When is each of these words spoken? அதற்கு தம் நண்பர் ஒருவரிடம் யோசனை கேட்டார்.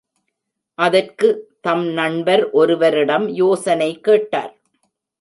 அதற்கு 0.79 1.27
தம் 1.61 1.85
நண்பர் 1.91 2.43
ஒருவரிடம் 2.51 3.27
யோசனை 3.27 3.91
கேட்டார். 4.01 4.53